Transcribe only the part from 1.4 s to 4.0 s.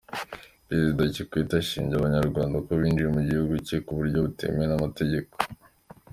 ashinja Abanyarwanda ko binjiye mu gihugu cye ku